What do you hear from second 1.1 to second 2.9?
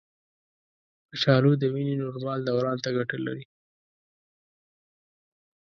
کچالو د وینې نورمال دوران ته